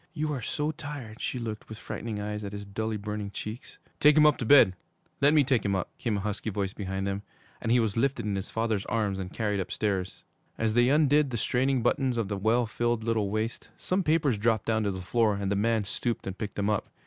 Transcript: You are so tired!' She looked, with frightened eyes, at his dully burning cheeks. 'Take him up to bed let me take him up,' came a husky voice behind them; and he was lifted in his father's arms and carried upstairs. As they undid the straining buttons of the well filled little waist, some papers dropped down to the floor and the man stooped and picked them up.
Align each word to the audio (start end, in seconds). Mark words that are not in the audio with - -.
You 0.13 0.33
are 0.33 0.41
so 0.41 0.71
tired!' 0.71 1.21
She 1.21 1.37
looked, 1.37 1.69
with 1.69 1.77
frightened 1.77 2.19
eyes, 2.19 2.43
at 2.43 2.53
his 2.53 2.65
dully 2.65 2.97
burning 2.97 3.29
cheeks. 3.29 3.77
'Take 3.99 4.17
him 4.17 4.25
up 4.25 4.37
to 4.39 4.47
bed 4.47 4.75
let 5.21 5.31
me 5.31 5.43
take 5.43 5.63
him 5.63 5.75
up,' 5.75 5.95
came 5.99 6.17
a 6.17 6.21
husky 6.21 6.49
voice 6.49 6.73
behind 6.73 7.05
them; 7.05 7.21
and 7.61 7.71
he 7.71 7.79
was 7.79 7.95
lifted 7.95 8.25
in 8.25 8.35
his 8.35 8.49
father's 8.49 8.83
arms 8.87 9.19
and 9.19 9.31
carried 9.31 9.59
upstairs. 9.59 10.23
As 10.57 10.73
they 10.73 10.89
undid 10.89 11.29
the 11.29 11.37
straining 11.37 11.83
buttons 11.83 12.17
of 12.17 12.29
the 12.29 12.35
well 12.37 12.65
filled 12.65 13.03
little 13.03 13.29
waist, 13.29 13.69
some 13.77 14.01
papers 14.01 14.39
dropped 14.39 14.65
down 14.65 14.81
to 14.85 14.91
the 14.91 15.01
floor 15.01 15.35
and 15.35 15.51
the 15.51 15.55
man 15.55 15.83
stooped 15.83 16.25
and 16.25 16.35
picked 16.35 16.55
them 16.55 16.67
up. 16.71 16.87